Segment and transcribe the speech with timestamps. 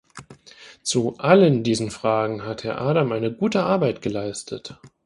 [0.81, 4.79] Zu allen diesen Fragen hat Herr Adam eine gute Arbeit geleistet.